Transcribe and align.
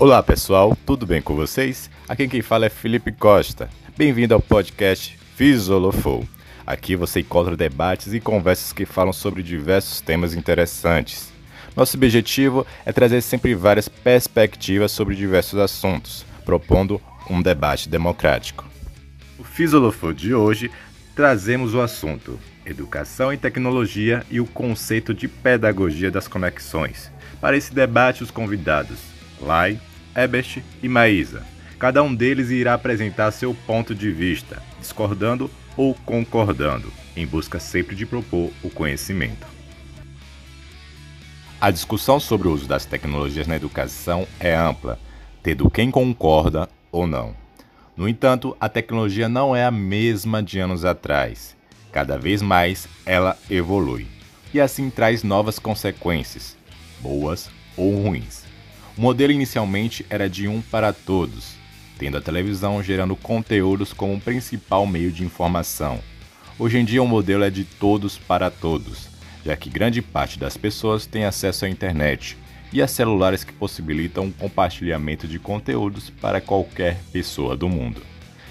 Olá 0.00 0.22
pessoal, 0.22 0.74
tudo 0.86 1.04
bem 1.04 1.20
com 1.20 1.36
vocês? 1.36 1.90
Aqui 2.08 2.26
quem 2.26 2.40
fala 2.40 2.64
é 2.64 2.70
Felipe 2.70 3.12
Costa. 3.12 3.68
Bem-vindo 3.98 4.32
ao 4.32 4.40
podcast 4.40 5.14
Fisolofou. 5.36 6.26
Aqui 6.66 6.96
você 6.96 7.20
encontra 7.20 7.54
debates 7.54 8.14
e 8.14 8.18
conversas 8.18 8.72
que 8.72 8.86
falam 8.86 9.12
sobre 9.12 9.42
diversos 9.42 10.00
temas 10.00 10.32
interessantes. 10.32 11.30
Nosso 11.76 11.98
objetivo 11.98 12.66
é 12.86 12.94
trazer 12.94 13.20
sempre 13.20 13.54
várias 13.54 13.88
perspectivas 13.88 14.90
sobre 14.90 15.14
diversos 15.14 15.58
assuntos, 15.58 16.24
propondo 16.46 16.98
um 17.28 17.42
debate 17.42 17.86
democrático. 17.86 18.64
O 19.38 19.44
Fisolofou 19.44 20.14
de 20.14 20.32
hoje 20.32 20.70
trazemos 21.14 21.74
o 21.74 21.80
assunto 21.82 22.40
Educação 22.64 23.34
e 23.34 23.36
Tecnologia 23.36 24.24
e 24.30 24.40
o 24.40 24.46
conceito 24.46 25.12
de 25.12 25.28
pedagogia 25.28 26.10
das 26.10 26.26
conexões. 26.26 27.12
Para 27.38 27.54
esse 27.54 27.74
debate, 27.74 28.22
os 28.22 28.30
convidados 28.30 29.10
Lai, 29.40 29.80
Ebert 30.14 30.62
e 30.82 30.88
Maísa. 30.88 31.42
Cada 31.78 32.02
um 32.02 32.14
deles 32.14 32.50
irá 32.50 32.74
apresentar 32.74 33.30
seu 33.30 33.54
ponto 33.66 33.94
de 33.94 34.10
vista, 34.10 34.62
discordando 34.78 35.50
ou 35.76 35.94
concordando, 35.94 36.92
em 37.16 37.26
busca 37.26 37.58
sempre 37.58 37.96
de 37.96 38.04
propor 38.04 38.50
o 38.62 38.68
conhecimento. 38.68 39.46
A 41.60 41.70
discussão 41.70 42.18
sobre 42.18 42.48
o 42.48 42.52
uso 42.52 42.66
das 42.66 42.84
tecnologias 42.84 43.46
na 43.46 43.56
educação 43.56 44.26
é 44.38 44.54
ampla, 44.54 44.98
tendo 45.42 45.70
quem 45.70 45.90
concorda 45.90 46.68
ou 46.90 47.06
não. 47.06 47.34
No 47.96 48.08
entanto, 48.08 48.56
a 48.58 48.68
tecnologia 48.68 49.28
não 49.28 49.54
é 49.54 49.64
a 49.64 49.70
mesma 49.70 50.42
de 50.42 50.58
anos 50.58 50.84
atrás. 50.84 51.56
Cada 51.92 52.18
vez 52.18 52.40
mais 52.40 52.88
ela 53.04 53.36
evolui 53.50 54.06
e 54.52 54.60
assim 54.60 54.90
traz 54.90 55.22
novas 55.22 55.58
consequências, 55.58 56.56
boas 57.00 57.50
ou 57.76 58.02
ruins. 58.02 58.49
O 59.00 59.02
modelo 59.02 59.32
inicialmente 59.32 60.04
era 60.10 60.28
de 60.28 60.46
um 60.46 60.60
para 60.60 60.92
todos, 60.92 61.54
tendo 61.98 62.18
a 62.18 62.20
televisão 62.20 62.82
gerando 62.82 63.16
conteúdos 63.16 63.94
como 63.94 64.20
principal 64.20 64.86
meio 64.86 65.10
de 65.10 65.24
informação. 65.24 66.00
Hoje 66.58 66.76
em 66.76 66.84
dia 66.84 67.02
o 67.02 67.08
modelo 67.08 67.42
é 67.42 67.48
de 67.48 67.64
todos 67.64 68.18
para 68.18 68.50
todos, 68.50 69.08
já 69.42 69.56
que 69.56 69.70
grande 69.70 70.02
parte 70.02 70.38
das 70.38 70.58
pessoas 70.58 71.06
tem 71.06 71.24
acesso 71.24 71.64
à 71.64 71.68
internet 71.70 72.36
e 72.70 72.82
a 72.82 72.86
celulares 72.86 73.42
que 73.42 73.54
possibilitam 73.54 74.26
o 74.26 74.32
compartilhamento 74.32 75.26
de 75.26 75.38
conteúdos 75.38 76.10
para 76.10 76.38
qualquer 76.38 77.00
pessoa 77.10 77.56
do 77.56 77.70
mundo. 77.70 78.02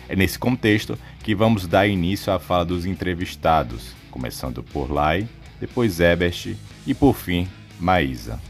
É 0.07 0.15
nesse 0.15 0.39
contexto 0.39 0.97
que 1.23 1.35
vamos 1.35 1.67
dar 1.67 1.85
início 1.85 2.33
à 2.33 2.39
fala 2.39 2.65
dos 2.65 2.87
entrevistados, 2.87 3.93
começando 4.09 4.63
por 4.63 4.91
Lai, 4.91 5.29
depois 5.59 5.99
Ebert 5.99 6.55
e 6.87 6.95
por 6.95 7.15
fim 7.15 7.47
Maísa. 7.79 8.48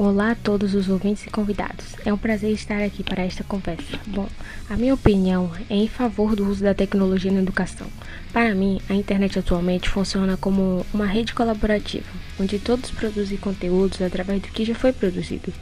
Olá 0.00 0.30
a 0.30 0.34
todos 0.36 0.76
os 0.76 0.88
ouvintes 0.88 1.26
e 1.26 1.28
convidados. 1.28 1.96
É 2.04 2.12
um 2.12 2.16
prazer 2.16 2.52
estar 2.52 2.80
aqui 2.84 3.02
para 3.02 3.24
esta 3.24 3.42
conversa. 3.42 3.98
Bom, 4.06 4.28
a 4.70 4.76
minha 4.76 4.94
opinião 4.94 5.50
é 5.68 5.74
em 5.74 5.88
favor 5.88 6.36
do 6.36 6.48
uso 6.48 6.62
da 6.62 6.72
tecnologia 6.72 7.32
na 7.32 7.40
educação. 7.40 7.88
Para 8.32 8.54
mim, 8.54 8.80
a 8.88 8.94
internet 8.94 9.40
atualmente 9.40 9.88
funciona 9.88 10.36
como 10.36 10.86
uma 10.94 11.04
rede 11.04 11.34
colaborativa, 11.34 12.06
onde 12.38 12.60
todos 12.60 12.92
produzem 12.92 13.38
conteúdos 13.38 14.00
através 14.00 14.40
do 14.40 14.46
que 14.46 14.64
já 14.64 14.72
foi 14.72 14.92
produzido. 14.92 15.52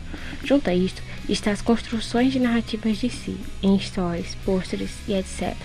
Junto 0.45 0.69
a 0.69 0.75
isto, 0.75 1.03
está 1.27 1.51
as 1.51 1.63
construções 1.63 2.31
de 2.31 2.39
narrativas 2.39 2.99
de 2.99 3.09
si, 3.09 3.39
em 3.63 3.81
stories, 3.81 4.35
pôsteres 4.45 4.91
e 5.09 5.15
etc. 5.15 5.57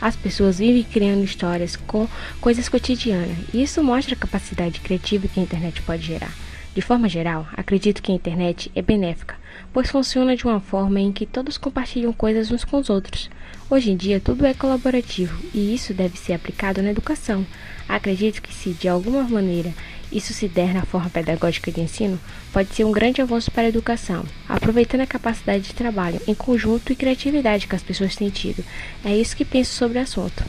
As 0.00 0.14
pessoas 0.14 0.60
vivem 0.60 0.84
criando 0.84 1.24
histórias 1.24 1.74
com 1.74 2.06
coisas 2.40 2.68
cotidianas, 2.68 3.38
e 3.52 3.64
isso 3.64 3.82
mostra 3.82 4.14
a 4.14 4.16
capacidade 4.16 4.78
criativa 4.78 5.26
que 5.26 5.40
a 5.40 5.42
internet 5.42 5.82
pode 5.82 6.02
gerar. 6.06 6.32
De 6.74 6.80
forma 6.80 7.06
geral, 7.06 7.46
acredito 7.52 8.02
que 8.02 8.10
a 8.10 8.14
internet 8.14 8.72
é 8.74 8.80
benéfica, 8.80 9.36
pois 9.74 9.90
funciona 9.90 10.34
de 10.34 10.46
uma 10.46 10.58
forma 10.58 10.98
em 10.98 11.12
que 11.12 11.26
todos 11.26 11.58
compartilham 11.58 12.12
coisas 12.14 12.50
uns 12.50 12.64
com 12.64 12.78
os 12.78 12.88
outros. 12.88 13.28
Hoje 13.68 13.90
em 13.90 13.96
dia, 13.96 14.20
tudo 14.20 14.46
é 14.46 14.54
colaborativo 14.54 15.38
e 15.52 15.74
isso 15.74 15.92
deve 15.92 16.16
ser 16.16 16.32
aplicado 16.32 16.82
na 16.82 16.90
educação. 16.90 17.46
Acredito 17.86 18.40
que, 18.40 18.54
se 18.54 18.70
de 18.70 18.88
alguma 18.88 19.22
maneira 19.24 19.74
isso 20.10 20.32
se 20.32 20.48
der 20.48 20.72
na 20.72 20.84
forma 20.84 21.10
pedagógica 21.10 21.70
de 21.70 21.80
ensino, 21.80 22.18
pode 22.52 22.74
ser 22.74 22.84
um 22.84 22.92
grande 22.92 23.20
avanço 23.20 23.50
para 23.50 23.64
a 23.64 23.68
educação, 23.68 24.24
aproveitando 24.48 25.02
a 25.02 25.06
capacidade 25.06 25.64
de 25.64 25.74
trabalho 25.74 26.20
em 26.26 26.34
conjunto 26.34 26.92
e 26.92 26.96
criatividade 26.96 27.66
que 27.66 27.76
as 27.76 27.82
pessoas 27.82 28.16
têm 28.16 28.30
tido. 28.30 28.64
É 29.04 29.14
isso 29.14 29.36
que 29.36 29.44
penso 29.44 29.74
sobre 29.74 29.98
o 29.98 30.02
assunto. 30.02 30.42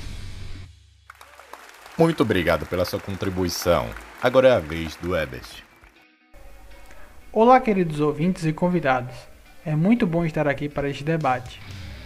Muito 1.97 2.23
obrigado 2.23 2.65
pela 2.65 2.85
sua 2.85 2.99
contribuição. 2.99 3.89
Agora 4.21 4.47
é 4.47 4.51
a 4.51 4.59
vez 4.59 4.95
do 4.95 5.15
Ebert. 5.15 5.63
Olá, 7.35 7.59
queridos 7.59 7.99
ouvintes 7.99 8.45
e 8.45 8.53
convidados. 8.53 9.15
É 9.65 9.75
muito 9.75 10.05
bom 10.05 10.23
estar 10.23 10.47
aqui 10.47 10.69
para 10.69 10.87
este 10.87 11.03
debate. 11.03 11.59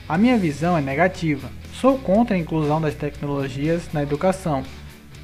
A 0.07 0.17
minha 0.17 0.37
visão 0.37 0.77
é 0.77 0.79
negativa. 0.79 1.49
Sou 1.73 1.99
contra 1.99 2.33
a 2.33 2.39
inclusão 2.39 2.79
das 2.79 2.95
tecnologias 2.95 3.91
na 3.91 4.01
educação. 4.01 4.63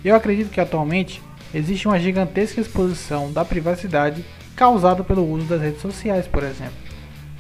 Eu 0.04 0.14
acredito 0.14 0.52
que 0.52 0.60
atualmente 0.60 1.24
existe 1.54 1.88
uma 1.88 1.98
gigantesca 1.98 2.60
exposição 2.60 3.32
da 3.32 3.46
privacidade 3.46 4.26
causada 4.58 5.06
pelo 5.06 5.26
uso 5.26 5.46
das 5.46 5.62
redes 5.62 5.80
sociais, 5.82 6.28
por 6.28 6.44
exemplo. 6.44 6.76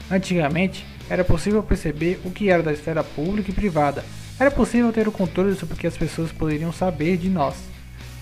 Antigamente, 0.09 0.85
era 1.09 1.25
possível 1.25 1.61
perceber 1.61 2.21
o 2.23 2.31
que 2.31 2.49
era 2.49 2.63
da 2.63 2.71
esfera 2.71 3.03
pública 3.03 3.51
e 3.51 3.53
privada. 3.53 4.05
Era 4.39 4.49
possível 4.49 4.93
ter 4.93 5.05
o 5.05 5.11
controle 5.11 5.53
sobre 5.55 5.75
o 5.75 5.77
que 5.77 5.85
as 5.85 5.97
pessoas 5.97 6.31
poderiam 6.31 6.71
saber 6.71 7.17
de 7.17 7.27
nós. 7.27 7.55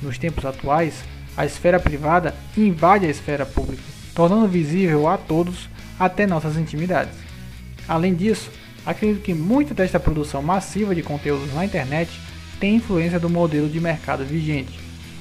Nos 0.01 0.17
tempos 0.17 0.43
atuais, 0.45 1.03
a 1.37 1.45
esfera 1.45 1.79
privada 1.79 2.33
invade 2.57 3.05
a 3.05 3.09
esfera 3.09 3.45
pública 3.45 4.00
tornando 4.13 4.47
visível 4.47 5.07
a 5.07 5.17
todos 5.17 5.69
até 5.99 6.25
nossas 6.25 6.57
intimidades. 6.57 7.15
Além 7.87 8.13
disso, 8.13 8.49
acredito 8.85 9.21
que 9.21 9.33
muita 9.33 9.73
desta 9.73 9.99
produção 9.99 10.41
massiva 10.41 10.95
de 10.95 11.03
conteúdos 11.03 11.53
na 11.53 11.65
internet 11.65 12.11
tem 12.59 12.75
influência 12.75 13.19
do 13.19 13.29
modelo 13.29 13.69
de 13.69 13.79
mercado 13.79 14.23
vigente. 14.23 14.79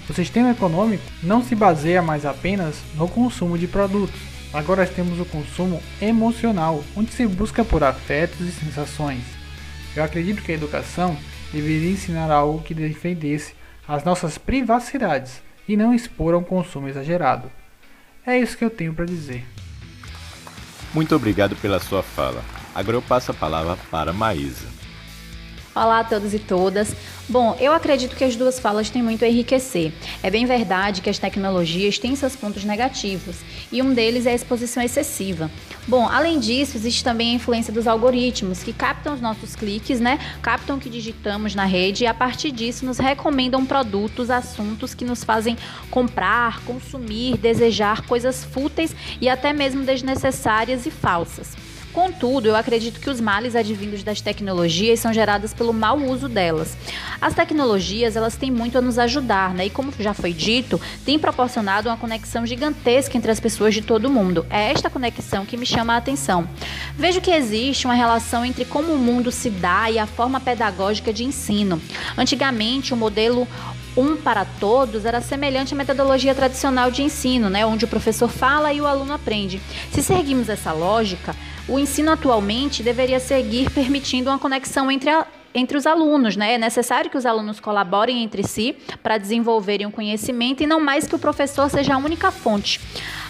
O 0.08 0.12
sistema 0.12 0.50
econômico 0.50 1.04
não 1.22 1.42
se 1.42 1.54
baseia 1.54 2.02
mais 2.02 2.26
apenas 2.26 2.76
no 2.96 3.08
consumo 3.08 3.56
de 3.56 3.68
produtos. 3.68 4.20
Agora 4.52 4.84
temos 4.84 5.20
o 5.20 5.24
consumo 5.24 5.80
emocional, 6.02 6.82
onde 6.96 7.12
se 7.12 7.24
busca 7.26 7.64
por 7.64 7.84
afetos 7.84 8.40
e 8.40 8.50
sensações. 8.50 9.22
Eu 9.94 10.02
acredito 10.02 10.42
que 10.42 10.50
a 10.50 10.54
educação 10.54 11.16
deveria 11.52 11.92
ensinar 11.92 12.30
algo 12.30 12.62
que 12.62 12.74
defendesse 12.74 13.54
as 13.86 14.04
nossas 14.04 14.38
privacidades 14.38 15.40
e 15.68 15.76
não 15.76 15.94
expor 15.94 16.34
a 16.34 16.38
um 16.38 16.42
consumo 16.42 16.88
exagerado. 16.88 17.50
É 18.26 18.38
isso 18.38 18.56
que 18.56 18.64
eu 18.64 18.70
tenho 18.70 18.92
para 18.94 19.06
dizer. 19.06 19.44
Muito 20.92 21.14
obrigado 21.14 21.56
pela 21.56 21.78
sua 21.80 22.02
fala. 22.02 22.42
Agora 22.74 22.96
eu 22.96 23.02
passo 23.02 23.30
a 23.30 23.34
palavra 23.34 23.76
para 23.90 24.12
Maísa. 24.12 24.66
Olá 25.80 26.00
a 26.00 26.04
todos 26.04 26.34
e 26.34 26.38
todas. 26.38 26.94
Bom, 27.26 27.56
eu 27.58 27.72
acredito 27.72 28.14
que 28.14 28.22
as 28.22 28.36
duas 28.36 28.60
falas 28.60 28.90
têm 28.90 29.02
muito 29.02 29.24
a 29.24 29.28
enriquecer. 29.28 29.94
É 30.22 30.30
bem 30.30 30.44
verdade 30.44 31.00
que 31.00 31.08
as 31.08 31.18
tecnologias 31.18 31.98
têm 31.98 32.14
seus 32.14 32.36
pontos 32.36 32.64
negativos, 32.64 33.36
e 33.72 33.80
um 33.80 33.94
deles 33.94 34.26
é 34.26 34.32
a 34.32 34.34
exposição 34.34 34.82
excessiva. 34.82 35.50
Bom, 35.88 36.06
além 36.06 36.38
disso, 36.38 36.76
existe 36.76 37.02
também 37.02 37.30
a 37.30 37.34
influência 37.36 37.72
dos 37.72 37.86
algoritmos, 37.86 38.62
que 38.62 38.74
captam 38.74 39.14
os 39.14 39.22
nossos 39.22 39.56
cliques, 39.56 40.00
né? 40.00 40.18
Captam 40.42 40.76
o 40.76 40.78
que 40.78 40.90
digitamos 40.90 41.54
na 41.54 41.64
rede 41.64 42.04
e 42.04 42.06
a 42.06 42.12
partir 42.12 42.50
disso 42.50 42.84
nos 42.84 42.98
recomendam 42.98 43.64
produtos, 43.64 44.28
assuntos 44.28 44.92
que 44.92 45.06
nos 45.06 45.24
fazem 45.24 45.56
comprar, 45.90 46.60
consumir, 46.64 47.38
desejar 47.38 48.02
coisas 48.02 48.44
fúteis 48.44 48.94
e 49.18 49.30
até 49.30 49.50
mesmo 49.54 49.82
desnecessárias 49.82 50.84
e 50.84 50.90
falsas. 50.90 51.69
Contudo, 51.92 52.46
eu 52.46 52.56
acredito 52.56 53.00
que 53.00 53.10
os 53.10 53.20
males 53.20 53.56
advindos 53.56 54.02
das 54.02 54.20
tecnologias 54.20 55.00
são 55.00 55.12
gerados 55.12 55.52
pelo 55.52 55.72
mau 55.72 55.98
uso 55.98 56.28
delas. 56.28 56.76
As 57.20 57.34
tecnologias, 57.34 58.14
elas 58.14 58.36
têm 58.36 58.50
muito 58.50 58.78
a 58.78 58.80
nos 58.80 58.98
ajudar, 58.98 59.52
né? 59.54 59.66
E 59.66 59.70
como 59.70 59.92
já 59.98 60.14
foi 60.14 60.32
dito, 60.32 60.80
tem 61.04 61.18
proporcionado 61.18 61.88
uma 61.88 61.96
conexão 61.96 62.46
gigantesca 62.46 63.16
entre 63.16 63.30
as 63.30 63.40
pessoas 63.40 63.74
de 63.74 63.82
todo 63.82 64.06
o 64.06 64.10
mundo. 64.10 64.46
É 64.48 64.70
esta 64.70 64.88
conexão 64.88 65.44
que 65.44 65.56
me 65.56 65.66
chama 65.66 65.94
a 65.94 65.96
atenção. 65.96 66.48
Vejo 66.96 67.20
que 67.20 67.30
existe 67.30 67.86
uma 67.86 67.94
relação 67.94 68.44
entre 68.44 68.64
como 68.64 68.92
o 68.92 68.98
mundo 68.98 69.32
se 69.32 69.50
dá 69.50 69.90
e 69.90 69.98
a 69.98 70.06
forma 70.06 70.40
pedagógica 70.40 71.12
de 71.12 71.24
ensino. 71.24 71.80
Antigamente, 72.16 72.94
o 72.94 72.96
modelo 72.96 73.46
um 73.96 74.16
para 74.16 74.44
todos 74.44 75.04
era 75.04 75.20
semelhante 75.20 75.74
à 75.74 75.76
metodologia 75.76 76.34
tradicional 76.34 76.90
de 76.90 77.02
ensino, 77.02 77.48
né, 77.50 77.64
onde 77.66 77.84
o 77.84 77.88
professor 77.88 78.28
fala 78.28 78.72
e 78.72 78.80
o 78.80 78.86
aluno 78.86 79.12
aprende. 79.12 79.60
Se 79.92 80.02
seguimos 80.02 80.48
essa 80.48 80.72
lógica, 80.72 81.34
o 81.68 81.78
ensino 81.78 82.10
atualmente 82.10 82.82
deveria 82.82 83.20
seguir 83.20 83.70
permitindo 83.70 84.30
uma 84.30 84.38
conexão 84.38 84.90
entre 84.90 85.10
a, 85.10 85.26
entre 85.54 85.76
os 85.76 85.86
alunos, 85.86 86.36
né? 86.36 86.54
É 86.54 86.58
necessário 86.58 87.10
que 87.10 87.16
os 87.16 87.26
alunos 87.26 87.60
colaborem 87.60 88.22
entre 88.22 88.42
si 88.42 88.76
para 89.02 89.18
desenvolverem 89.18 89.86
o 89.86 89.90
conhecimento 89.90 90.62
e 90.62 90.66
não 90.66 90.80
mais 90.80 91.06
que 91.06 91.14
o 91.14 91.18
professor 91.18 91.68
seja 91.68 91.94
a 91.94 91.98
única 91.98 92.30
fonte. 92.30 92.80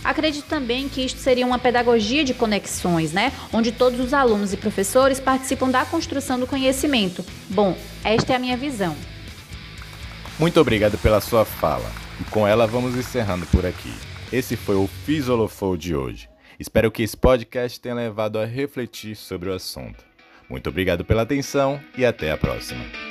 Acredito 0.03 0.47
também 0.47 0.89
que 0.89 1.05
isto 1.05 1.19
seria 1.19 1.47
uma 1.47 1.59
pedagogia 1.59 2.25
de 2.25 2.33
conexões, 2.33 3.13
né? 3.13 3.33
Onde 3.53 3.73
todos 3.73 4.01
os 4.01 4.15
alunos 4.15 4.53
e 4.53 4.57
professores 4.57 5.21
participam 5.21 5.69
da 5.71 5.85
construção 5.85 6.39
do 6.39 6.47
conhecimento. 6.47 7.25
Bom, 7.49 7.77
esta 8.03 8.33
é 8.33 8.37
a 8.37 8.39
minha 8.39 8.57
visão. 8.57 8.97
Muito 10.41 10.59
obrigado 10.59 10.97
pela 10.97 11.21
sua 11.21 11.45
fala. 11.45 11.85
E 12.19 12.25
com 12.31 12.49
ela 12.49 12.67
vamos 12.67 12.97
encerrando 12.97 13.45
por 13.49 13.67
aqui. 13.67 13.93
Esse 14.33 14.57
foi 14.57 14.75
o 14.75 14.87
Fisolofou 14.87 15.77
de 15.77 15.95
hoje. 15.95 16.31
Espero 16.59 16.91
que 16.91 17.03
esse 17.03 17.15
podcast 17.15 17.79
tenha 17.79 17.95
levado 17.95 18.39
a 18.39 18.47
refletir 18.47 19.15
sobre 19.15 19.51
o 19.51 19.53
assunto. 19.53 20.03
Muito 20.49 20.71
obrigado 20.71 21.05
pela 21.05 21.23
atenção 21.23 21.79
e 21.95 22.07
até 22.07 22.31
a 22.31 22.39
próxima. 22.39 23.10